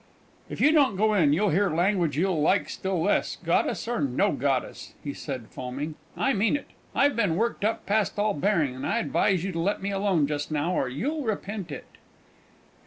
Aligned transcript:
"If 0.49 0.59
you 0.61 0.71
don't 0.71 0.95
go 0.95 1.13
in, 1.13 1.31
you'll 1.31 1.51
hear 1.51 1.69
language 1.69 2.17
you'll 2.17 2.41
like 2.41 2.69
still 2.69 3.03
less, 3.03 3.35
goddess 3.45 3.87
or 3.87 4.01
no 4.01 4.31
goddess!" 4.31 4.95
he 5.03 5.13
said, 5.13 5.49
foaming. 5.51 5.93
"I 6.17 6.33
mean 6.33 6.55
it. 6.55 6.65
I've 6.95 7.15
been 7.15 7.35
worked 7.35 7.63
up 7.63 7.85
past 7.85 8.17
all 8.17 8.33
bearing, 8.33 8.75
and 8.75 8.83
I 8.87 8.97
advise 8.97 9.43
you 9.43 9.51
to 9.51 9.59
let 9.59 9.79
me 9.79 9.91
alone 9.91 10.25
just 10.25 10.49
now, 10.49 10.73
or 10.73 10.89
you'll 10.89 11.21
repent 11.21 11.71
it!" 11.71 11.85